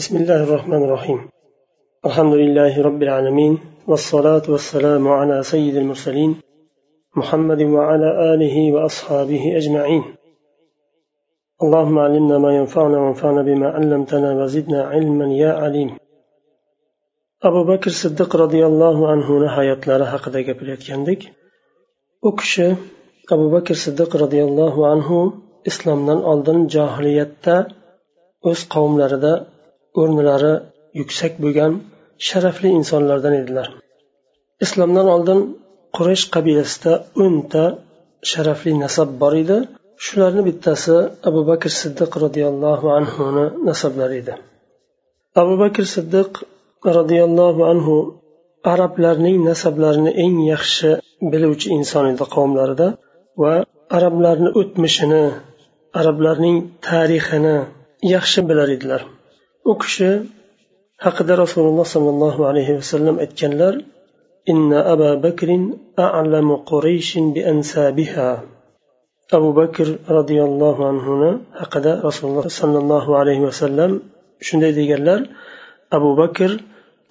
بسم 0.00 0.16
الله 0.16 0.42
الرحمن 0.42 0.82
الرحيم. 0.84 1.20
الحمد 2.06 2.34
لله 2.34 2.82
رب 2.82 3.02
العالمين 3.02 3.58
والصلاة 3.86 4.42
والسلام 4.48 5.08
على 5.08 5.42
سيد 5.42 5.76
المرسلين 5.76 6.36
محمد 7.16 7.62
وعلى 7.62 8.34
آله 8.34 8.56
وأصحابه 8.74 9.42
أجمعين. 9.56 10.04
اللهم 11.62 11.98
علمنا 11.98 12.38
ما 12.38 12.56
ينفعنا 12.56 12.98
وانفعنا 12.98 13.42
بما 13.42 13.68
علمتنا 13.68 14.30
وزدنا 14.40 14.80
علما 14.82 15.26
يا 15.44 15.52
عليم. 15.52 15.90
abu 17.48 17.60
bakr 17.68 17.90
siddiq 18.02 18.30
roziyallohu 18.42 19.02
anhuni 19.14 19.48
hayotlari 19.56 20.04
haqida 20.12 20.40
gapirayotgandik 20.48 21.20
u 22.22 22.30
kishi 22.36 22.68
abu 23.34 23.46
bakr 23.54 23.74
siddiq 23.84 24.10
roziyallohu 24.22 24.80
anhu 24.92 25.18
islomdan 25.70 26.18
oldin 26.30 26.58
johiliyatda 26.74 27.56
o'z 28.48 28.60
qavmlarida 28.74 29.55
o'rnilari 30.00 30.54
yuksak 31.00 31.32
bo'lgan 31.42 31.72
sharafli 32.28 32.68
insonlardan 32.78 33.34
edilar. 33.40 33.68
Islomdan 34.64 35.08
oldin 35.14 35.40
quraysh 35.96 36.24
qabilasida 36.34 36.92
o'nta 37.24 37.64
sharafli 38.30 38.72
nasab 38.84 39.08
bor 39.22 39.34
edi. 39.42 39.58
Shularni 40.04 40.42
bittasi 40.48 40.96
abu 41.28 41.40
bakr 41.50 41.70
siddiq 41.80 42.12
roziyallohu 42.24 42.86
anhuni 42.98 43.44
nasablari 43.68 44.16
edi. 44.22 44.34
Abu 45.42 45.54
bakr 45.62 45.84
siddiq 45.94 46.30
roziyallohu 46.98 47.62
anhu 47.72 47.96
arablarning 48.72 49.38
nasablarini 49.50 50.12
eng 50.24 50.36
yaxshi 50.52 50.90
biluvchi 51.32 51.68
inson 51.78 52.04
edi 52.12 52.24
qavmlarida 52.34 52.88
va 53.42 53.54
arablarni 53.96 54.50
o'tmishini 54.60 55.24
arablarning 56.00 56.56
tarixini 56.88 57.56
yaxshi 58.14 58.40
bilar 58.48 58.68
edilar. 58.76 59.02
U 59.70 59.72
kishi 59.82 60.10
haqida 61.04 61.32
rasululloh 61.44 61.86
sollallohu 61.94 62.40
alayhi 62.50 62.72
vasallam 62.80 63.16
aytganlar 63.24 63.74
inna 64.52 64.78
aba 64.94 65.10
bakrin 65.26 65.62
a'lamu 66.06 66.54
qurayshin 66.70 67.24
bi 67.34 67.40
ansabiha. 67.52 68.30
Abu 69.36 69.50
bakr 69.60 69.86
roziyallohu 70.16 70.82
anhuni 70.92 71.30
haqida 71.60 71.92
rasululloh 72.08 72.46
sollallohu 72.60 73.10
alayhi 73.20 73.42
vasallam 73.50 73.90
shunday 74.46 74.72
deganlar 74.80 75.20
abu 75.96 76.10
bakr 76.20 76.50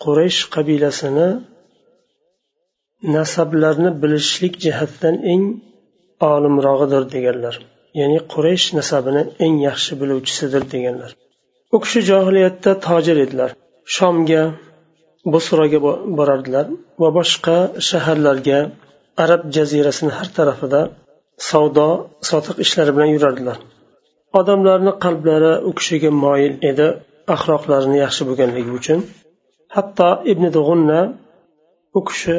quraysh 0.03 0.39
qabilasini 0.55 1.29
nasablarni 3.15 3.89
bilishlik 4.01 4.53
jihatdan 4.63 5.15
eng 5.33 5.43
olimrog'idir 6.33 7.03
deganlar. 7.15 7.55
Ya'ni 7.99 8.19
quraysh 8.33 8.67
nasabini 8.79 9.23
eng 9.45 9.55
yaxshi 9.67 9.93
biluvchisidir 10.01 10.63
deganlar. 10.73 11.11
U 11.75 11.77
kishi 11.83 12.01
johiliyatda 12.09 12.71
tojir 12.87 13.17
edilar. 13.25 13.51
Shomga 13.95 14.43
busroga 15.33 15.79
borardilar 16.19 16.65
va 17.01 17.09
boshqa 17.17 17.57
shaharlarga 17.89 18.59
arab 19.23 19.41
jazirasini 19.55 20.11
har 20.17 20.29
tarafida 20.37 20.81
savdo 21.49 21.87
sotiq 22.29 22.55
ishlari 22.65 22.91
bilan 22.95 23.09
yurardilar. 23.15 23.57
Odamlarni 24.39 24.93
qalblari 25.03 25.53
u 25.69 25.71
kishiga 25.79 26.11
moyil 26.23 26.53
edi 26.71 26.87
axloqlarini 27.35 27.97
yaxshi 28.05 28.23
bo'lganligi 28.29 28.71
uchun. 28.79 28.99
Hatto 29.75 30.09
ibn 30.31 30.45
dug'unna 30.57 31.01
u 31.97 32.01
kishi 32.09 32.37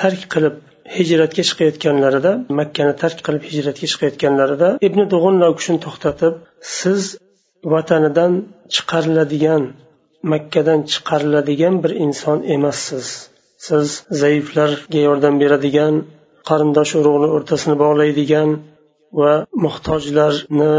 tark 0.00 0.22
qilib 0.34 0.56
hijratga 0.96 1.42
chiqayotganlarida 1.48 2.32
makkani 2.58 2.94
tark 3.02 3.18
qilib 3.26 3.42
hijratga 3.50 3.86
chiqayotganlarida 3.92 4.68
ibn 4.88 5.00
dug'unna 5.12 5.46
u 5.52 5.54
kishini 5.58 5.78
to'xtatib 5.86 6.34
siz 6.78 7.00
vatanidan 7.72 8.32
chiqariladigan 8.74 9.62
makkadan 10.32 10.80
chiqariladigan 10.92 11.74
bir 11.84 11.92
inson 12.04 12.38
emassiz. 12.54 13.06
Siz 13.66 13.88
zaiflarga 14.22 15.00
yordam 15.08 15.34
beradigan 15.42 15.94
qarindosh 16.48 16.92
urug'ni 17.00 17.28
o'rtasini 17.36 17.76
bog'laydigan 17.84 18.50
va 19.20 19.32
muhtojlarni 19.64 20.76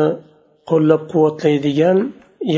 qo'llab 0.69 1.03
quvvatlaydigan 1.11 1.97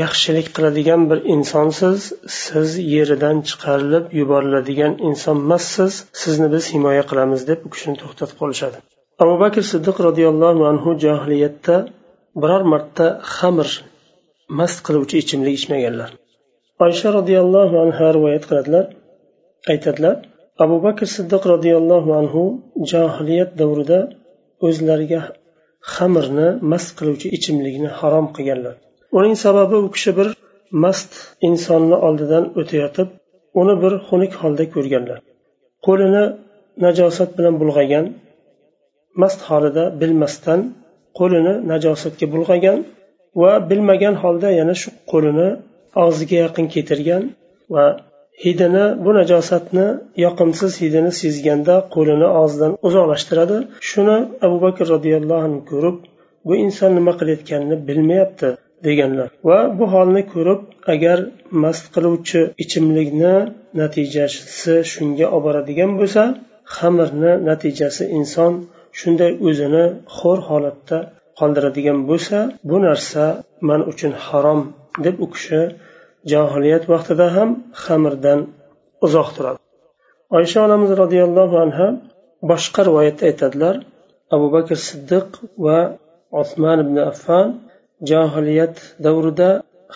yaxshilik 0.02 0.48
qiladigan 0.56 1.02
bir 1.10 1.18
insonsiz 1.34 1.98
siz 2.42 2.68
yeridan 2.94 3.36
chiqarilib 3.48 4.04
yuboriladigan 4.20 4.92
inson 5.08 5.36
emassiz 5.44 5.92
sizni 6.22 6.48
biz 6.54 6.64
himoya 6.74 7.04
qilamiz 7.10 7.40
deb 7.50 7.60
u 7.66 7.68
kishini 7.74 7.96
to'xtatib 8.02 8.36
qolishadi. 8.42 8.78
Abu 9.22 9.34
bakr 9.44 9.62
siddiq 9.72 9.96
roziyallohu 10.08 10.62
anhu 10.72 10.90
johiliyatda 11.04 11.76
biror 12.42 12.62
marta 12.72 13.06
xamir 13.36 13.68
mast 14.58 14.78
qiluvchi 14.86 15.16
ichimlik 15.22 15.54
ichmaganlar. 15.60 16.10
Oysha 16.84 17.08
roziyallohu 17.18 17.76
anhu 17.84 18.04
rivoyat 18.16 18.44
qiladilar 18.48 18.84
aytadilar 19.72 20.16
abu 20.64 20.76
bakr 20.86 21.06
siddiq 21.16 21.42
roziyallohu 21.52 22.10
anhu 22.20 22.42
johiliyat 22.92 23.50
davrida 23.60 23.98
o'zlariga 24.66 25.20
xamirni 25.94 26.48
mast 26.72 26.90
qiluvchi 26.98 27.28
ichimlikni 27.36 27.90
harom 27.98 28.26
qilganlar. 28.36 28.74
Uning 29.18 29.34
sababi 29.44 29.76
u 29.86 29.88
kishi 29.94 30.12
bir 30.18 30.28
mast 30.84 31.12
insonni 31.48 31.96
oldidan 32.06 32.44
o'tayotib 32.60 33.08
uni 33.60 33.74
bir 33.82 33.92
xunuk 34.06 34.32
holda 34.42 34.64
ko'rganlar. 34.74 35.18
Qo'lini 35.86 36.24
najosat 36.84 37.30
bilan 37.38 37.54
bulg'agan 37.60 38.04
mast 39.22 39.40
holida 39.48 39.84
bilmasdan 40.00 40.60
qo'lini 41.18 41.54
najosatga 41.72 42.26
bulg'agan 42.34 42.78
va 43.42 43.52
bilmagan 43.70 44.14
holda 44.22 44.48
yana 44.60 44.74
shu 44.80 44.88
qo'lini 45.12 45.48
og'ziga 46.04 46.36
yaqin 46.44 46.66
keltirgan 46.74 47.22
va 47.74 47.84
hidini 48.44 48.84
bu 49.04 49.10
najosatni 49.18 49.86
yoqimsiz 50.24 50.72
hidini 50.82 51.12
sezganda 51.22 51.74
qo'lini 51.94 52.28
og'zidan 52.40 52.72
uzoqlashtiradi. 52.88 53.56
Shuni 53.90 54.16
abu 54.46 54.56
bakr 54.64 54.84
roziyallohu 54.94 55.42
anhu 55.46 55.60
ko'rib 55.70 55.96
bu 56.46 56.52
inson 56.66 56.90
nima 56.98 57.12
qilayotganini 57.20 57.76
bilmayapti 57.88 58.48
deganlar. 58.86 59.28
Va 59.48 59.58
bu 59.78 59.84
holni 59.94 60.22
ko'rib 60.34 60.60
agar 60.94 61.18
mast 61.62 61.84
qiluvchi 61.94 62.40
ichimlikni 62.64 63.34
natijasi 63.80 64.74
shunga 64.92 65.26
olib 65.34 65.44
boradigan 65.46 65.90
bo'lsa 66.00 66.22
xamirni 66.76 67.32
natijasi 67.50 68.04
inson 68.18 68.52
shunday 69.00 69.32
o'zini 69.48 69.84
xo'r 70.16 70.38
holatda 70.48 70.98
qoldiradigan 71.40 71.98
bo'lsa 72.10 72.38
bu 72.70 72.76
narsa 72.86 73.24
man 73.68 73.80
uchun 73.92 74.12
harom 74.26 74.60
deb 75.04 75.16
u 75.24 75.26
kishi 75.34 75.60
johiliyat 76.32 76.84
vaqtida 76.92 77.26
ham 77.36 77.50
xamirdan 77.84 78.40
uzoq 79.06 79.28
turadi. 79.36 79.58
Oysha 80.38 80.58
onamiz 80.66 80.90
roziyallohu 81.02 81.56
anhu 81.64 81.86
boshqa 82.50 82.80
rivoyatda 82.88 83.22
aytadilar 83.30 83.74
abu 84.34 84.46
bakr 84.56 84.76
siddiq 84.88 85.28
va 85.64 85.78
osmon 86.42 86.78
ibn 86.84 86.96
affan 87.10 87.48
johiliyat 88.10 88.74
davrida 89.04 89.50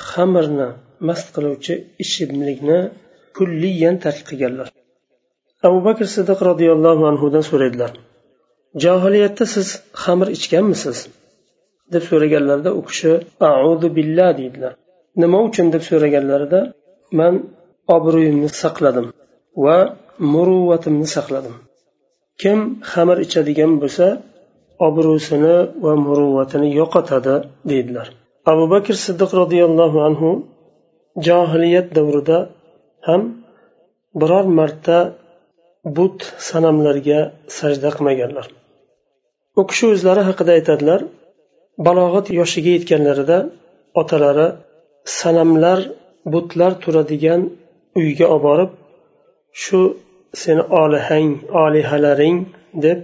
xamirni 0.09 0.69
mast 1.09 1.27
qiluvchi 1.34 1.75
ichimlikni 2.04 2.78
kulliyan 3.37 3.97
tark 4.04 4.21
qilganlar. 4.28 4.69
Abu 5.69 5.78
bakr 5.87 6.06
siddiq 6.16 6.38
roziyallohu 6.50 7.03
anhudan 7.12 7.44
so'raydilar 7.50 7.93
johiliyatda 8.83 9.44
siz 9.54 9.69
xamir 10.04 10.28
ichganmisiz? 10.37 10.99
Deb 11.93 12.03
so'raganlarida 12.11 12.71
u 12.78 12.83
kishi 12.89 13.12
audu 13.53 13.89
billah 13.97 14.31
deydilar. 14.41 14.72
Nima 15.22 15.39
uchun? 15.49 15.67
deb 15.75 15.83
so'raganlarida 15.91 16.61
man 17.19 17.34
obro'yimni 17.97 18.50
saqladim 18.62 19.06
va 19.65 19.77
muruvvatimni 20.33 21.09
saqladim. 21.17 21.55
Kim 22.43 22.59
xamir 22.93 23.19
ichadigan 23.27 23.72
bo'lsa 23.83 24.06
obro'sini 24.89 25.56
va 25.84 25.93
muruvvatini 26.06 26.69
yo'qotadi 26.81 27.34
deydilar. 27.71 28.06
Abu 28.53 28.65
bakr 28.75 28.95
siddiq 29.06 29.31
roziyallohu 29.41 29.99
anhu 30.09 30.31
johiliyat 31.27 31.87
davrida 31.97 32.39
ham 33.09 33.22
biror 34.21 34.47
marta 34.59 34.98
but 35.97 36.19
sanamlarga 36.48 37.21
sajda 37.59 37.89
qilmaganlar. 37.97 38.47
U 39.60 39.63
kishi 39.71 39.84
o'zlari 39.95 40.22
haqida 40.28 40.53
aytadilar 40.59 41.01
balog'at 41.86 42.26
yoshiga 42.41 42.71
yetganlarida 42.76 43.38
otalari 44.00 44.48
sanamlar 45.18 45.78
butlar 46.32 46.72
turadigan 46.82 47.41
uyga 48.00 48.26
olib 48.34 48.44
borib 48.47 48.71
shu 49.62 49.80
seni 50.42 50.62
olihang 50.82 51.30
olihalaring 51.65 52.38
deb 52.84 52.98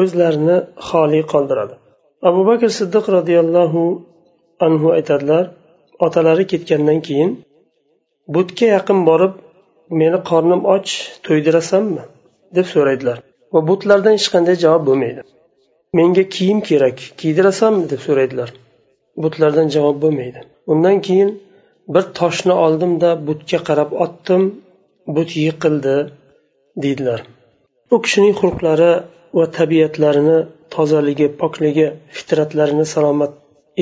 o'zlarini 0.00 0.56
xoli 0.88 1.20
qoldiradi. 1.32 1.74
Abu 2.28 2.40
bakr 2.48 2.68
siddiq 2.78 3.04
roziyallohu 3.16 3.82
anhu 4.66 4.88
aytadilar 4.98 5.44
otalari 6.06 6.44
ketgandan 6.52 7.00
keyin 7.06 7.30
butga 8.34 8.66
yaqin 8.76 8.98
borib 9.10 9.32
meni 10.00 10.18
qornim 10.30 10.60
och 10.74 10.88
to'ydirasanmi 11.26 12.02
deb 12.56 12.66
so'raydilar. 12.74 13.18
Va 13.54 13.60
butlardan 13.68 14.12
hech 14.18 14.28
qanday 14.34 14.56
javob 14.64 14.82
bo'lmaydi. 14.88 15.22
Menga 15.98 16.24
kiyim 16.34 16.60
kerak 16.68 16.98
kiydirasanmi 17.20 17.84
deb 17.92 18.00
so'raydilar. 18.06 18.50
Butlardan 19.22 19.68
javob 19.74 19.96
bo'lmaydi. 20.04 20.40
Undan 20.72 20.98
keyin 21.06 21.30
bir 21.94 22.04
toshni 22.18 22.54
oldimda 22.64 23.10
butga 23.26 23.58
qarab 23.68 23.90
otdim. 24.04 24.42
But 25.16 25.30
yiqildi 25.44 25.96
deydilar. 26.82 27.20
U 27.94 27.96
kishining 28.04 28.34
xulqlari 28.40 28.92
va 29.38 29.44
tabiatlarini 29.58 30.38
tozaligi 30.74 31.28
pokligi 31.40 31.86
fitratlarini 32.16 32.86
salomat 32.94 33.32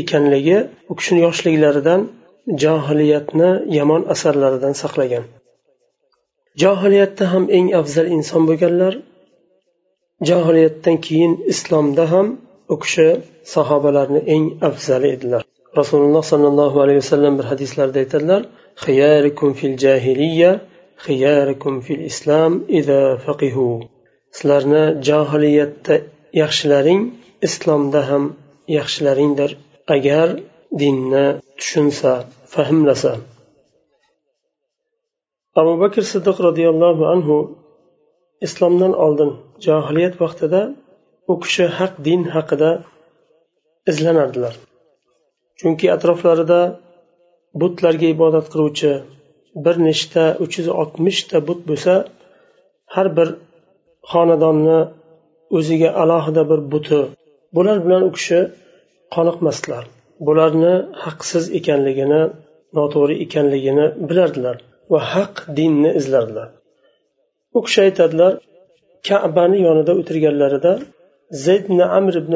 ekanligi 0.03 0.59
u 0.91 0.93
kishini 0.99 1.21
yoshliklaridan 1.27 2.01
johiliyatni 2.63 3.51
yomon 3.79 4.03
asarlaridan 4.15 4.75
saqlagan. 4.83 5.25
Johiliyatda 6.63 7.25
ham 7.33 7.45
eng 7.59 7.69
afzal 7.81 8.07
inson 8.17 8.43
bo'lganlar 8.51 8.95
johiliyatdan 10.29 10.97
keyin 11.07 11.35
islomda 11.53 12.05
ham 12.13 12.27
u 12.73 12.77
kishi 12.83 13.09
sahobalarni 13.55 14.21
eng 14.35 14.47
afzali 14.69 15.09
edilar. 15.17 15.43
Rasululloh 15.81 16.25
sollallohu 16.33 16.77
alayhi 16.85 17.01
vasallam 17.05 17.35
bir 17.39 17.47
hadislarida 17.53 17.99
aytadilar 18.05 18.43
fil 19.59 19.75
jahiliya 19.85 20.51
fil 21.87 22.03
islam 22.11 22.53
ida 22.81 23.01
faqihu. 23.27 23.69
Sizlarni 24.37 24.85
johiliyatda 25.09 25.95
yaxshilaring 26.43 27.03
islomda 27.47 28.01
ham 28.11 28.25
yaxshilaringdir. 28.79 29.51
Agar 29.97 30.29
dinni 30.81 31.27
tushunsa 31.59 32.13
fahmlasa. 32.55 33.13
Abu 35.61 35.73
bakr 35.83 36.03
siddiq 36.13 36.37
roziyallohu 36.47 37.05
anhu 37.15 37.37
islomdan 38.47 38.93
oldin 39.05 39.31
johiliyat 39.67 40.15
vaqtida 40.23 40.61
u 41.33 41.35
kishi 41.43 41.65
haq 41.79 41.93
din 42.07 42.23
haqida 42.35 42.71
izlanardilar. 43.91 44.55
Chunki 45.59 45.87
atroflarida 45.97 46.61
butlarga 47.61 48.09
ibodat 48.15 48.47
qiluvchi 48.53 48.93
bir 49.65 49.77
nechta 49.87 50.25
uch 50.45 50.55
yuz 50.59 50.69
oltmishta 50.81 51.39
but 51.49 51.61
bo'lsa 51.69 51.95
har 52.95 53.09
bir 53.17 53.29
xonadonni 54.13 54.81
o'ziga 55.57 55.91
alohida 56.03 56.43
bir 56.51 56.61
buti. 56.73 57.01
Bular 57.57 57.79
bilan 57.85 58.03
u 58.09 58.11
kishi 58.17 58.41
qoniqmasdilar 59.15 59.85
bularni 60.27 60.75
haqsiz 61.05 61.45
ekanligini 61.59 62.23
noto'g'ri 62.79 63.15
ekanligini 63.25 63.87
bilardilar 64.09 64.57
va 64.93 65.01
haq 65.15 65.35
dinni 65.59 65.91
izlardilar. 66.01 66.49
U 67.57 67.59
kishi 67.67 67.81
aytadilar 67.87 68.33
kabani 69.09 69.59
yonida 69.67 69.93
o'tirganlarida 70.01 70.73
zayd 71.45 71.65
ibn 71.69 71.81
amr 71.99 72.15
ibn 72.23 72.35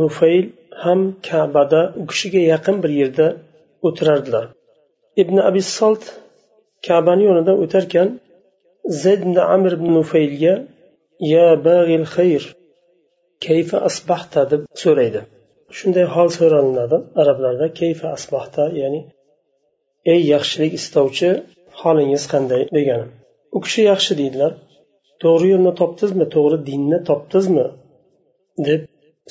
nufayl 0.00 0.44
ham 0.82 1.00
kabada 1.28 1.82
u 2.00 2.02
kishiga 2.10 2.40
yaqin 2.52 2.76
bir 2.82 2.92
yerda 3.00 3.26
o'tirardilar. 3.86 4.44
Ibn 5.22 5.36
abi 5.48 5.62
solt 5.76 6.04
kabani 6.86 7.24
yonidan 7.30 7.56
o'tarkan 7.64 8.08
zayd 9.02 9.20
ibn 9.26 9.36
amr 9.54 9.70
ibn 9.78 9.86
nufaylga 9.98 10.54
ya 11.32 11.46
bag'il 11.68 12.04
xayr 12.14 12.42
kayfa 13.46 13.78
asbahta? 13.88 14.40
deb 14.52 14.62
so'raydi. 14.82 15.20
Shunday 15.78 16.06
hol 16.14 16.28
so'ralinadi 16.38 16.98
arablarda 17.20 17.66
kayfa 17.80 18.06
asbahta? 18.16 18.62
ya'ni 18.80 19.00
ey 20.12 20.20
yaxshilik 20.34 20.72
istovchi 20.80 21.30
holingiz 21.80 22.24
qanday? 22.32 22.62
degani. 22.76 23.06
U 23.56 23.58
kishi 23.64 23.82
yaxshi 23.90 24.12
deydilar. 24.20 24.52
To'g'ri 25.22 25.46
yo'lni 25.52 25.72
topdingizmi 25.80 26.26
to'g'ri 26.34 26.58
dinni 26.68 26.98
topdingizmi 27.10 27.66
deb 28.68 28.80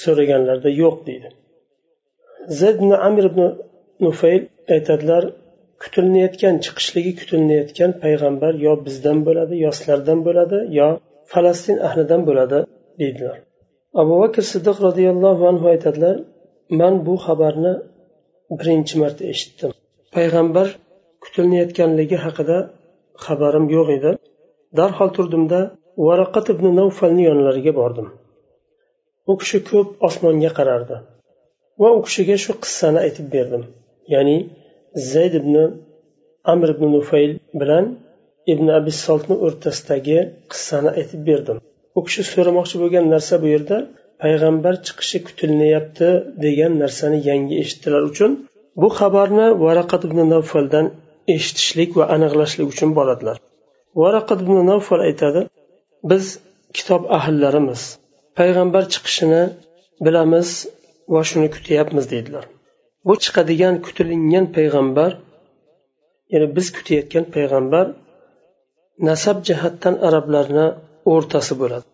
so'raganlarida 0.04 0.72
yo'q 0.82 0.96
deydi. 1.08 1.30
Zayd 2.60 2.78
ibn 2.82 2.92
amir 3.08 3.26
ibn 3.32 3.44
nufayl 4.06 4.42
aytadilar 4.76 5.24
kutilinayotgan 5.84 6.56
chiqishligi 6.66 7.12
kutilinayotgan 7.20 7.92
payg'ambar 8.04 8.54
yo 8.66 8.74
bizdan 8.86 9.20
bo'ladi 9.28 9.54
yo 9.66 9.70
sizlardan 9.78 10.20
bo'ladi 10.28 10.58
yo 10.80 10.88
falastin 11.32 11.78
ahlidan 11.88 12.22
bo'ladi 12.30 12.60
deydilar. 13.02 13.38
Abu 14.02 14.14
bakr 14.22 14.44
siddiq 14.54 14.78
roziyallohu 14.88 15.44
anhu 15.52 15.66
aytadilar 15.74 16.16
man 16.80 16.94
bu 17.06 17.16
xabarni 17.26 17.74
birinchi 18.60 18.96
marta 19.02 19.24
eshitdim. 19.34 19.72
Payg'ambar 20.16 20.68
kutilinayotganligi 21.24 22.18
haqida 22.26 22.58
xabarim 23.26 23.66
yo'q 23.76 23.88
edi. 23.98 24.12
Darhol 24.78 25.10
turdimda 25.18 25.60
varaqat 26.08 26.50
ibn 26.54 26.66
navfalni 26.80 27.24
yonlariga 27.30 27.74
bordim. 27.80 28.08
U 29.32 29.34
kishi 29.42 29.60
ko'p 29.70 29.90
osmonga 30.08 30.52
qarardi 30.60 30.98
va 31.82 31.90
u 31.98 32.00
kishiga 32.08 32.36
shu 32.44 32.54
qissani 32.64 33.00
aytib 33.06 33.28
berdim. 33.36 33.64
Ya'ni 34.14 34.38
zayd 35.12 35.34
ibn 35.42 35.56
amr 36.54 36.68
ibn 36.76 36.86
nufayl 36.96 37.32
bilan 37.62 37.86
ibn 38.54 38.68
abi 38.78 38.92
soltni 39.06 39.36
o'rtasidagi 39.46 40.20
qissani 40.52 40.90
aytib 41.00 41.22
berdim. 41.30 41.58
U 41.98 42.00
kishi 42.08 42.24
so'ramoqchi 42.32 42.76
bo'lgan 42.82 43.06
narsa 43.14 43.42
bu 43.44 43.48
yerda 43.54 43.78
payg'ambar 44.24 44.74
chiqishi 44.86 45.20
kutilyapti 45.28 46.10
degan 46.46 46.74
narsani 46.84 47.20
yangi 47.30 47.56
eshitdilar 47.64 48.04
uchun 48.12 48.32
bu 48.82 48.88
xabarni 48.98 49.48
varaqat 49.66 50.02
ibn 50.08 50.20
navfaldan 50.34 50.86
eshitishlik 51.36 51.92
va 52.00 52.06
aniqlashlik 52.16 52.68
uchun 52.74 52.90
boradilar. 52.98 53.38
Varaqat 54.02 54.40
ibn 54.46 54.58
navfal 54.72 55.02
aytadi 55.10 55.42
biz 56.04 56.26
kitob 56.78 57.04
ahllarimiz 57.18 57.82
payg'ambar 58.40 58.84
chiqishini 58.94 59.44
bilamiz 60.06 60.50
va 61.14 61.22
shuni 61.30 61.48
kutyapmiz 61.56 62.06
deydilar. 62.14 62.46
Bu 63.08 63.14
chiqadigan 63.24 63.76
kutilingan 63.86 64.46
payg'ambar 64.58 65.12
ya'ni 66.34 66.48
biz 66.56 66.68
kutayotgan 66.78 67.26
payg'ambar 67.36 67.86
nasab 69.10 69.38
jihatdan 69.48 69.96
arablarni 70.08 70.68
o'rtasi 71.14 71.54
bo'ladi. 71.62 71.88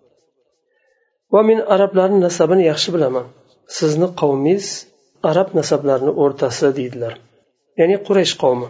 Va 1.34 1.42
men 1.50 1.60
arablarni 1.76 2.20
nasabini 2.28 2.64
yaxshi 2.72 2.90
bilaman. 2.96 3.26
Sizni 3.78 4.08
qavmingiz 4.22 4.68
arab 5.30 5.48
nasablarini 5.60 6.14
o'rtasi 6.24 6.68
deydilar. 6.80 7.14
Ya'ni 7.80 7.96
quraysh 8.08 8.36
qavmi. 8.44 8.68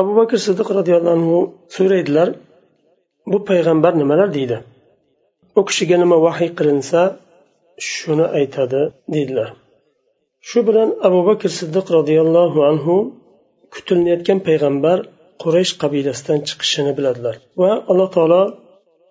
Abu 0.00 0.10
bakr 0.20 0.36
siddiq 0.46 0.68
roziyallohu 0.78 1.14
anhu 1.18 1.38
so'raydilar 1.76 2.28
bu 3.32 3.38
payg'ambar 3.50 3.92
nimalar 4.02 4.28
deydi? 4.36 4.58
U 5.58 5.60
kishiga 5.68 5.96
nima 6.02 6.16
vahiy 6.26 6.50
qilinsa 6.58 7.00
shuni 7.92 8.26
aytadi 8.38 8.80
deydilar. 9.14 9.48
Shu 10.48 10.58
bilan 10.68 10.88
abu 11.06 11.20
bakr 11.28 11.48
siddiq 11.58 11.86
roziyallohu 11.96 12.60
anhu 12.70 12.94
kutilayotgan 13.74 14.38
payg'ambar 14.48 14.98
quraysh 15.42 15.72
qabilasidan 15.82 16.38
chiqishini 16.48 16.92
biladilar 16.98 17.34
va 17.60 17.70
alloh 17.90 18.08
taolo 18.16 18.42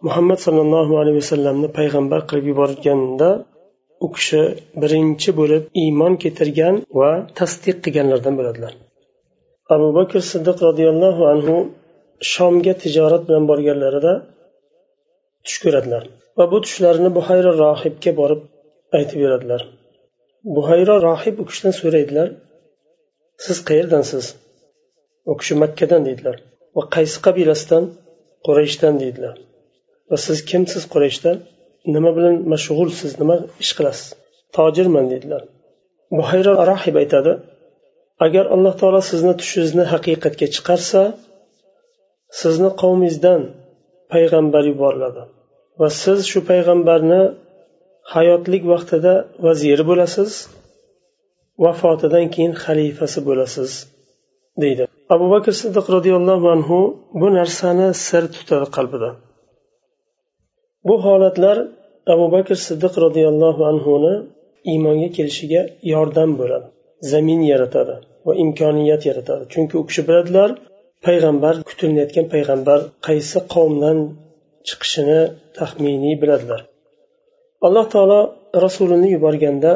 muhammad 0.08 0.40
sollallohu 0.46 0.94
alayhi 1.02 1.18
vasallamni 1.24 1.68
payg'ambar 1.80 2.20
qilib 2.30 2.46
yuborganda 2.52 3.30
u 4.06 4.08
kishi 4.16 4.42
birinchi 4.82 5.30
bo'lib 5.40 5.64
iymon 5.84 6.14
keltirgan 6.24 6.76
va 7.00 7.12
tasdiq 7.40 7.78
qilganlardan 7.84 8.34
bo'ladilar. 8.40 8.74
Abu 9.76 9.88
bakr 9.98 10.18
siddiq 10.32 10.58
roziyallohu 10.68 11.24
anhu 11.34 11.56
shomga 12.34 12.74
tijorat 12.84 13.24
bilan 13.28 13.44
borganlarida 13.52 14.14
tush 15.46 15.58
ko'radilar. 15.64 16.04
Va 16.38 16.46
bu 16.52 16.58
tushlarini 16.66 17.10
buhayra 17.18 17.52
rohibga 17.64 18.12
borib 18.22 18.42
aytib 18.98 19.20
beradilar 19.26 19.62
buhayro 20.56 20.96
rohib 21.08 21.36
u 21.42 21.46
kishidan 21.50 21.74
so'raydilar 21.82 22.28
siz 23.46 23.58
qayerdansiz? 23.70 24.26
U 25.32 25.34
kishi 25.40 25.56
makkadan 25.64 26.02
deydilar. 26.08 26.38
Va 26.76 26.84
qaysi 26.96 27.18
qabilasidan? 27.26 27.84
Qurayshdan 28.46 28.96
deydilar. 29.04 29.36
Va 30.10 30.18
siz 30.26 30.38
kimsiz 30.50 30.84
qurayshda 30.94 31.32
nima 31.96 32.12
bilan 32.18 32.36
mashg'ulsiz 32.54 33.12
nima 33.22 33.38
ish 33.64 33.74
qilasiz? 33.78 34.08
Tojirman 34.58 35.06
deydilar. 35.12 35.44
Buhayro 36.18 36.54
rohib 36.72 36.96
aytadi 37.04 37.34
agar 38.26 38.46
alloh 38.56 38.74
taolo 38.82 39.02
sizni 39.12 39.34
tushingizni 39.42 39.86
haqiqatga 39.94 40.48
chiqarsa 40.56 41.02
sizni 42.42 42.70
qavmingizdan 42.82 43.42
payg'ambar 44.14 44.64
yuboriladi. 44.72 45.24
Va 45.80 45.90
siz 46.02 46.20
shu 46.32 46.40
payg'ambarni 46.50 47.22
hayotlik 48.14 48.64
vaqtida 48.74 49.14
vaziri 49.46 49.84
bo'lasiz 49.90 50.32
vafotidan 51.64 52.26
keyin 52.34 52.54
xalifasi 52.64 53.20
bo'lasiz 53.28 53.72
deydi. 54.64 54.84
Abu 55.16 55.26
bakr 55.34 55.54
siddiq 55.62 55.86
roziyallohu 55.96 56.48
anhu 56.56 56.80
bu 57.22 57.28
narsani 57.40 57.88
sir 58.06 58.24
tutadi 58.36 58.68
qalbida. 58.78 59.10
Bu 60.88 60.96
holatlar 61.06 61.58
abu 62.14 62.26
bakr 62.36 62.56
siddiq 62.68 62.94
roziyallohu 63.06 63.62
anhuni 63.72 64.14
iymonga 64.72 65.10
kelishiga 65.18 65.62
yordam 65.94 66.32
bo'ladi 66.40 66.68
zamin 67.12 67.42
yaratadi 67.52 67.96
va 68.26 68.34
imkoniyat 68.44 69.02
yaratadi. 69.10 69.44
Chunki 69.54 69.74
u 69.82 69.84
kishi 69.90 70.02
biladilar 70.08 70.50
payg'ambar 71.07 71.55
kutilayotgan 71.69 72.27
payg'ambar 72.35 72.79
qaysi 73.07 73.39
qavmdan 73.55 73.99
chiqishini 74.69 75.21
taxminiy 75.59 76.15
biladilar 76.23 76.61
alloh 77.67 77.87
taolo 77.95 78.21
rasulini 78.65 79.09
yuborganda 79.15 79.73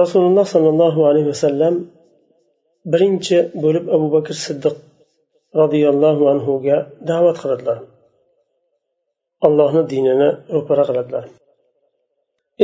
rasululloh 0.00 0.46
sollallohu 0.54 1.00
alayhi 1.10 1.28
vasallam 1.32 1.74
birinchi 2.92 3.38
bo'lib 3.62 3.84
abu 3.96 4.06
bakr 4.16 4.34
siddiq 4.46 4.76
roziyallohu 5.60 6.22
anhuga 6.32 6.76
da'vat 7.10 7.36
qiladilar 7.42 7.78
allohni 9.46 9.82
dinini 9.92 10.28
ro'para 10.56 10.84
qiladilar 10.90 11.26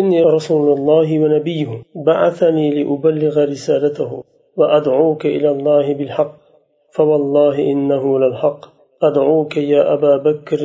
إني 0.01 0.21
رسول 0.37 0.67
الله 0.77 1.09
ونبيه 1.23 1.71
بعثني 2.09 2.67
لأبلغ 2.77 3.35
رسالته 3.45 4.11
وأدعوك 4.59 5.23
إلى 5.27 5.49
الله 5.51 5.95
بالحق 5.95 6.35
فوالله 6.96 7.56
إنه 7.60 8.20
للحق. 8.20 8.78
أدعوك 9.02 9.58
يا 9.58 9.94
أبا 9.94 10.18
بكر 10.18 10.62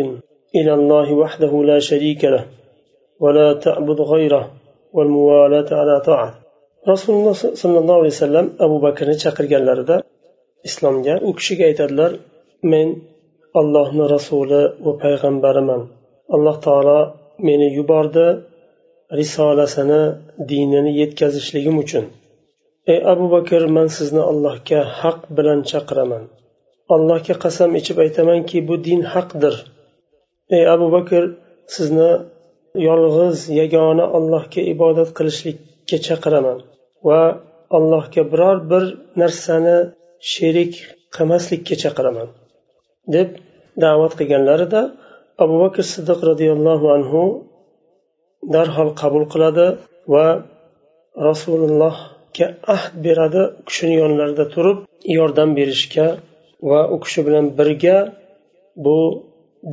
إلى 0.54 0.74
الله 0.74 1.12
وحده 1.14 1.64
لا 1.64 1.78
شريك 1.78 2.24
له 2.24 2.46
ولا 3.20 3.52
تعبد 3.52 4.00
غيره 4.00 4.50
والموالاة 4.92 5.66
على 5.80 6.00
طاعة 6.00 6.34
رسول 6.88 7.14
الله 7.16 7.32
صلى 7.32 7.78
الله 7.78 7.94
عليه 7.94 8.06
وسلم 8.06 8.52
أبو 8.60 8.78
بكر 8.78 9.08
نشاقر 9.08 9.44
جلرد 9.44 10.02
إسلام 10.64 11.02
جاء 11.02 11.30
أكشي 11.30 11.54
جايتدلر 11.54 12.18
من 12.62 12.96
الله 13.56 14.06
رسول 14.06 14.72
وبيغمبر 14.84 15.60
من 15.60 15.86
الله 16.34 16.56
تعالى 16.60 17.14
من 17.38 17.60
يبارد 17.78 18.42
رسالة 19.14 19.64
سنة 19.64 20.22
دينني 20.38 21.00
يتكزش 21.00 21.56
لهم 21.56 21.78
ey 22.90 23.00
abu 23.12 23.26
bakr 23.34 23.62
man 23.76 23.88
sizni 23.96 24.22
allohga 24.30 24.80
haq 25.00 25.18
bilan 25.36 25.60
chaqiraman. 25.70 26.24
Allohga 26.94 27.34
qasam 27.44 27.70
ichib 27.80 27.96
aytamanki 28.04 28.58
bu 28.68 28.74
din 28.86 29.00
haqdir. 29.12 29.54
Ey 30.56 30.64
abu 30.74 30.86
bakr 30.96 31.22
sizni 31.74 32.10
yolg'iz 32.88 33.38
yagona 33.60 34.04
allohga 34.16 34.60
ibodat 34.74 35.10
qilishlikka 35.18 35.96
chaqiraman. 36.06 36.58
Va 37.08 37.20
allohga 37.76 38.22
biror 38.32 38.56
bir 38.70 38.84
narsani 39.20 39.76
sherik 40.32 40.72
qilmaslikka 41.14 41.74
chaqiraman 41.82 42.28
deb 43.14 43.28
da'vat 43.84 44.12
qilganlarida 44.18 44.80
abu 45.44 45.54
bakr 45.62 45.82
siddiq 45.92 46.20
roziyallohu 46.30 46.86
anhu 46.96 47.22
darhol 48.54 48.90
qabul 49.00 49.24
qiladi 49.32 49.66
va 50.14 50.26
rasululloh 51.28 51.96
rasulullohga 52.37 52.47
ahd 52.75 52.93
beradi 53.05 53.41
u 53.59 53.61
kishini 53.67 53.95
yonlarida 54.01 54.45
turib 54.53 54.77
yordam 55.17 55.49
berishga 55.59 56.07
va 56.69 56.81
u 56.93 56.97
kishi 57.03 57.21
bilan 57.27 57.45
birga 57.57 57.97
bu 58.85 58.97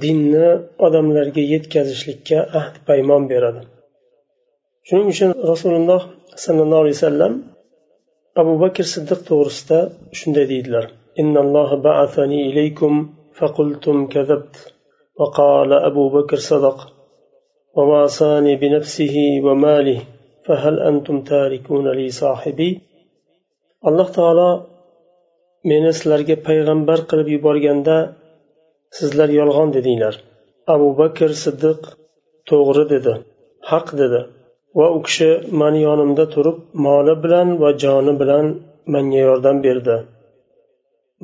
dinni 0.02 0.48
odamlarga 0.86 1.42
yetkazishlikka 1.52 2.38
ahd 2.60 2.74
paymon 2.88 3.22
beradi 3.32 3.62
shuning 4.86 5.08
uchun 5.14 5.30
rasululloh 5.52 6.02
sollallohu 6.44 6.82
alayhi 6.84 6.96
vasallam 6.98 7.32
abu 8.40 8.52
bakr 8.62 8.84
siddiq 8.94 9.20
to'g'risida 9.28 9.78
shunday 10.18 10.46
deydilar 10.52 10.84
فقلتم 13.38 14.06
كذبت 14.06 14.56
وقال 15.18 15.72
أبو 15.72 16.08
بكر 16.08 16.36
صدق 16.36 16.78
وواصاني 17.76 18.56
بنفسه 18.56 19.16
وماله 19.44 20.00
فهل 20.48 20.74
أنتم 20.90 21.16
تاركون 21.30 21.88
لي 21.98 22.10
صاحبي 22.10 22.70
alloh 23.88 24.08
taolo 24.16 24.50
meni 25.70 25.90
sizlarga 25.96 26.36
payg'ambar 26.46 26.98
qilib 27.10 27.28
yuborganda 27.34 27.96
sizlar 28.98 29.28
yolg'on 29.40 29.68
dedinglar 29.76 30.14
abu 30.74 30.88
bakr 31.00 31.30
siddiq 31.44 31.80
to'g'ri 32.50 32.84
dedi 32.92 33.14
haq 33.70 33.86
dedi 34.00 34.20
va 34.78 34.86
u 34.96 34.98
kishi 35.06 35.30
mani 35.60 35.80
yonimda 35.88 36.24
turib 36.34 36.56
moli 36.86 37.14
bilan 37.24 37.48
va 37.62 37.70
joni 37.82 38.12
bilan 38.22 38.46
menga 38.92 39.20
yordam 39.28 39.56
berdi 39.66 39.96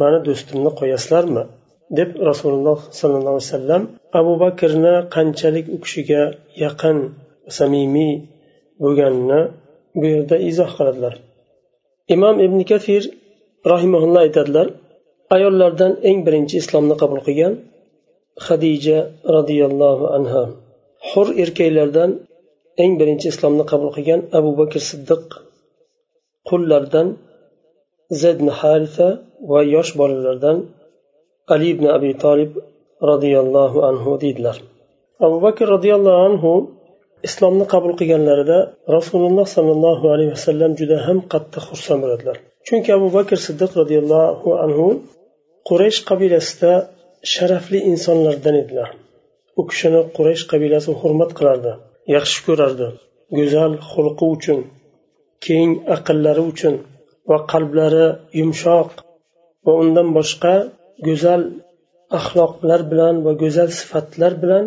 mani 0.01 0.19
do'stimni 0.27 0.71
qo'yasizlarmi 0.81 1.45
deb 1.99 2.11
rasululloh 2.29 2.79
sollallohu 2.99 3.37
alayhi 3.37 3.49
vasallam 3.49 3.83
abu 4.21 4.33
bakrni 4.45 4.95
qanchalik 5.15 5.67
u 5.75 5.77
kishiga 5.85 6.23
yaqin 6.65 6.99
samimiy 7.59 8.15
bo'lganini 8.84 9.42
bu 10.00 10.06
yerda 10.14 10.38
izoh 10.50 10.72
qiladilar. 10.78 11.14
Imom 12.16 12.36
ibn 12.46 12.60
kafir 12.72 13.04
rahimaulloh 13.74 14.22
aytadilar 14.28 14.68
ayollardan 15.36 15.92
eng 16.10 16.20
birinchi 16.28 16.56
islomni 16.62 16.96
qabul 17.02 17.20
qilgan 17.28 17.54
hadija 18.48 18.98
roziyallohu 19.36 20.06
anha. 20.18 20.44
Hur 21.10 21.28
erkaklardan 21.44 22.12
eng 22.84 22.94
birinchi 23.00 23.28
islomni 23.34 23.66
qabul 23.72 23.90
qilgan 23.96 24.22
abu 24.38 24.52
bakr 24.60 24.80
siddiq 24.90 25.26
qullardan 26.50 27.08
zayd 28.22 28.40
harisa 28.60 29.08
va 29.52 29.60
yosh 29.76 29.92
bolalardan 30.00 30.58
ali 31.54 31.68
ibn 31.74 31.86
abi 31.98 32.12
tolib 32.24 32.52
roziyallohu 33.10 33.78
anhu 33.90 34.12
deydilar. 34.24 34.58
Abu 35.26 35.38
bakr 35.46 35.66
roziyallohu 35.76 36.22
anhu 36.30 36.52
islomni 37.28 37.66
qabul 37.74 37.94
qilganlarida 38.00 38.60
rasululloh 38.98 39.48
sollallohu 39.56 40.06
alayhi 40.14 40.32
vasallam 40.36 40.72
juda 40.80 40.98
ham 41.08 41.18
qattiq 41.34 41.64
xursand 41.70 42.00
bo'ladilar 42.04 42.38
chunki 42.68 42.90
abu 42.98 43.08
bakr 43.18 43.38
siddiq 43.48 43.72
roziyallohu 43.82 44.50
anhu 44.66 44.88
quraysh 45.70 46.00
qabilasida 46.10 46.74
sharafli 47.34 47.80
insonlardan 47.92 48.56
edilar. 48.64 48.90
U 49.60 49.62
kishini 49.70 50.02
quraysh 50.18 50.44
qabilasi 50.52 50.92
hurmat 51.02 51.32
qilardi 51.38 51.74
yaxshi 52.16 52.40
ko'rardi. 52.48 52.88
Go'zal 53.38 53.74
xulqi 53.92 54.26
uchun 54.36 54.60
keng 55.46 55.72
aqllari 55.96 56.44
uchun 56.52 56.76
va 57.30 57.38
qalblari 57.52 58.08
yumshoq 58.40 58.90
va 59.66 59.74
undan 59.82 60.08
boshqa 60.18 60.56
go'zal 61.08 61.42
axloqlar 62.20 62.82
bilan 62.92 63.16
va 63.26 63.32
go'zal 63.44 63.70
sifatlar 63.80 64.34
bilan 64.44 64.66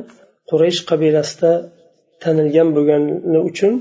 quraysh 0.50 0.81
qabilasida 0.91 1.53
tanilgan 2.23 2.69
bo'lgani 2.77 3.39
uchun 3.51 3.73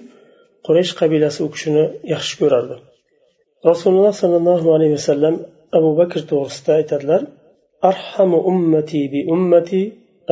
quraysh 0.65 0.93
qabilasi 0.99 1.39
u 1.45 1.49
kishini 1.53 1.83
yaxshi 2.13 2.33
ko'rardi. 2.41 2.75
Rasululloh 3.69 4.13
sollallohu 4.21 4.67
alayhi 4.75 4.93
vasallam 4.99 5.35
abu 5.77 5.89
bakr 5.99 6.19
to'g'risida 6.31 6.71
aytadilar 6.79 7.21
arhamu 7.89 8.39
ummati 8.51 9.01
bi 9.13 9.19
ummati 9.35 9.81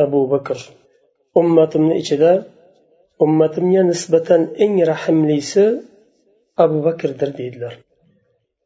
abu 0.04 0.20
bakr. 0.32 0.58
Ummatimni 1.40 1.94
ichida 2.02 2.32
ummatimga 3.24 3.82
nisbatan 3.90 4.40
eng 4.64 4.74
rahmlisi 4.92 5.64
abu 6.64 6.78
bakrdir 6.86 7.30
deydilar. 7.38 7.74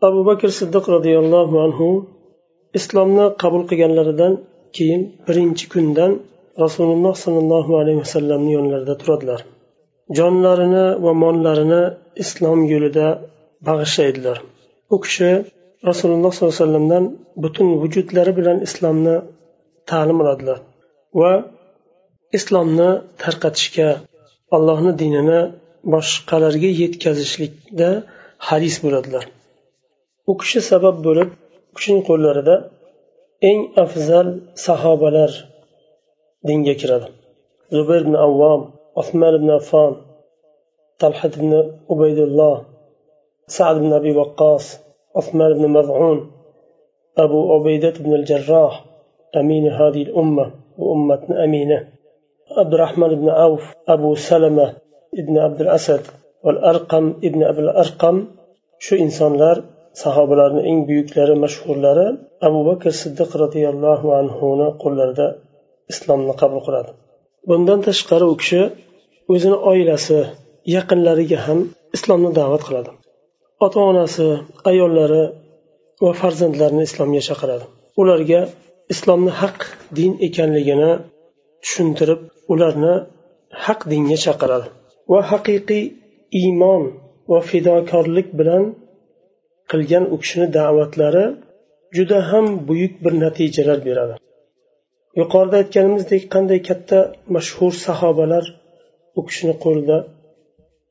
Abu 0.09 0.20
bakr 0.28 0.49
siddiq 0.59 0.85
roziyallohu 0.97 1.56
anhu 1.66 1.88
islomni 2.78 3.26
qabul 3.42 3.62
qilganlaridan 3.70 4.32
keyin 4.76 5.02
birinchi 5.26 5.64
kundan 5.73 6.12
rasululloh 6.64 7.14
sollallohu 7.25 7.73
alayhi 7.80 7.99
vasallamni 8.04 8.52
yonlarida 8.59 8.95
turadilar. 9.02 9.40
Jonlarini 10.19 10.87
va 11.04 11.12
mollarini 11.23 11.83
islom 12.23 12.61
yo'lida 12.73 13.07
bag'ishlaydilar. 13.69 14.37
U 14.95 14.97
kishi 15.04 15.30
rasululloh 15.90 16.30
sollallohu 16.35 16.54
alayhi 16.57 16.64
vasallamdan 16.64 17.04
butun 17.42 17.69
vujudlari 17.83 18.33
bilan 18.38 18.59
islomni 18.66 19.16
ta'lim 19.90 20.19
oladilar 20.23 20.59
va 21.21 21.33
islomni 22.38 22.90
tarqatishga 23.23 23.88
allohni 24.57 24.92
dinini 25.02 25.40
boshqalarga 25.92 26.71
yetkazishlikda 26.83 27.90
haris 28.49 28.76
bo'ladilar. 28.85 29.25
U 30.30 30.33
kishi 30.40 30.61
sabab 30.71 30.97
bo'lib 31.07 31.28
u 31.71 31.73
kishining 31.76 32.02
qo'llarida 32.11 32.57
eng 33.50 33.61
afzal 33.85 34.28
sahobalar 34.66 35.30
dinga 36.47 36.75
kiradi. 36.80 37.09
Zubayr 37.75 38.02
ibn 38.06 38.14
avvom 38.26 38.61
osmon 39.00 39.35
ibn 39.38 39.50
affon 39.59 39.92
talhat 41.00 41.32
ibn 41.38 41.52
ubaydulloh 41.92 42.56
sad 43.56 43.75
ibn 43.80 43.90
abi 43.99 44.12
vaqqos 44.20 44.64
osmon 45.20 45.50
ibn 45.56 45.64
mazun 45.76 46.18
abu 47.25 47.38
ubaydat 47.56 47.94
ibn 48.00 48.12
al 48.18 48.25
jarroh 48.30 48.75
amini 49.40 49.70
hadi 49.78 50.02
umma 50.23 50.47
bu 50.76 50.85
ummatni 50.94 51.35
amini 51.44 51.78
abdurahmon 52.62 53.11
ibn 53.18 53.28
avf 53.47 53.64
abu 53.94 54.11
salama 54.28 54.66
ibn 55.20 55.35
abdul 55.47 55.70
asad 55.78 56.02
va 56.44 56.50
arqam 56.73 57.06
ibn 57.28 57.40
abul 57.50 57.70
arqam. 57.82 58.16
Shu 58.85 58.94
insonlar 59.04 59.56
sahobalarni 60.02 60.62
eng 60.70 60.78
buyuklari 60.88 61.35
mashhurlari 61.44 62.06
abu 62.47 62.61
bakr 62.68 62.88
siddiq 63.02 63.30
roziyallohu 63.42 64.06
anhuni 64.20 64.68
qo'llarida 64.82 65.26
islomni 65.92 66.35
qabul 66.40 66.61
qiladi. 66.66 66.90
Bundan 67.49 67.80
tashqari 67.88 68.26
u 68.32 68.35
kishi 68.40 68.62
o'zini 69.32 69.59
oilasi 69.70 70.18
yaqinlariga 70.76 71.38
ham 71.47 71.59
islomni 71.97 72.30
da'vat 72.38 72.62
qiladi. 72.68 72.90
Ota 73.64 73.80
onasi 73.90 74.26
ayollari 74.70 75.23
va 76.04 76.11
farzandlarini 76.20 76.82
islomga 76.88 77.23
chaqiradi. 77.28 77.64
Ularga 78.00 78.40
islomni 78.94 79.32
haq 79.40 79.59
din 79.99 80.12
ekanligini 80.26 80.92
tushuntirib 81.62 82.20
ularni 82.52 82.94
haq 83.64 83.80
dinga 83.92 84.18
chaqiradi. 84.25 84.68
Va 85.12 85.20
haqiqiy 85.30 85.85
iymon 86.40 86.82
va 87.30 87.38
fidokorlik 87.50 88.28
bilan 88.38 88.64
qilgan 89.70 90.04
u 90.14 90.16
kishini 90.23 90.47
da'vatlari 90.59 91.25
juda 91.97 92.18
ham 92.30 92.47
buyuk 92.68 92.94
bir 93.04 93.12
natijalar 93.25 93.78
beradi. 93.88 94.14
Yuqorida 95.18 95.56
aytganimizdek 95.62 96.22
qanday 96.34 96.60
katta 96.68 96.98
mashhur 97.36 97.72
sahobalar 97.86 98.44
u 99.18 99.20
kishini 99.28 99.54
qo'lida 99.64 99.98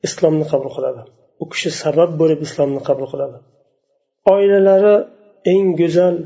islomni 0.06 0.46
qabul 0.52 0.70
qiladi. 0.76 1.02
U 1.42 1.44
kishi 1.52 1.70
sabab 1.82 2.10
bo'lib 2.20 2.40
islomni 2.46 2.80
qabul 2.88 3.06
qiladi. 3.12 3.38
Oilalari 4.34 4.96
eng 5.52 5.66
go'zal 5.80 6.16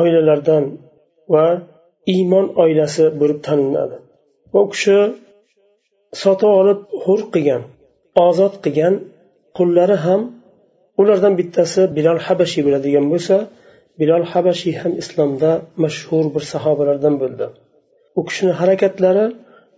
oilalardan 0.00 0.64
va 1.34 1.46
iymon 2.14 2.46
oilasi 2.64 3.04
bo'lib 3.20 3.38
taniladi. 3.46 3.96
Va 4.52 4.58
u 4.66 4.68
kishi 4.74 4.98
sotib 6.22 6.50
olib 6.60 6.80
hur 7.04 7.20
qilgan 7.34 7.62
ozod 8.26 8.54
qilgan 8.64 8.94
qullari 9.58 9.96
ham 10.06 10.20
ulardan 11.00 11.34
bittasi 11.40 11.82
bilol 11.96 12.18
habashiy 12.26 12.62
bo'ladigan 12.66 13.06
bo'lsa 13.12 13.36
bilol 14.00 14.24
habashiy 14.32 14.74
ham 14.82 14.92
islomda 15.02 15.50
mashhur 15.84 16.24
bir 16.34 16.44
sahobalardan 16.52 17.14
bo'ldi. 17.22 17.46
U 18.18 18.20
kishini 18.28 18.52
harakatlari 18.60 19.26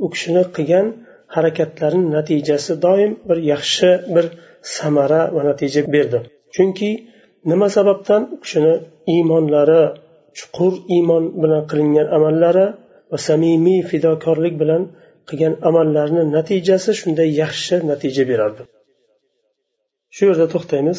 u 0.05 0.07
kishini 0.13 0.43
qilgan 0.57 0.87
harakatlarini 1.35 2.09
natijasi 2.17 2.73
doim 2.87 3.13
bir 3.29 3.39
yaxshi 3.53 3.91
bir 4.15 4.27
samara 4.77 5.23
va 5.35 5.43
natija 5.51 5.83
berdi. 5.95 6.19
Chunki 6.55 6.91
nima 7.51 7.69
sababdan 7.77 8.23
u 8.35 8.37
kishini 8.45 8.75
iymonlari 9.15 9.83
chuqur 10.39 10.73
iymon 10.97 11.25
bilan 11.43 11.63
qilingan 11.71 12.09
amallari 12.17 12.67
va 13.11 13.19
samimiy 13.29 13.81
fidokorlik 13.91 14.55
bilan 14.63 14.83
qilgan 15.29 15.55
amallarini 15.69 16.25
natijasi 16.37 16.91
shunday 17.01 17.29
yaxshi 17.43 17.77
natija 17.91 18.25
berardi. 18.31 18.63
Shu 20.15 20.23
yerda 20.31 20.47
to'xtaymiz. 20.55 20.99